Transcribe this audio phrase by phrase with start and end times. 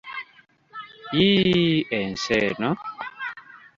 [1.17, 2.71] Yiiiii ensi eno!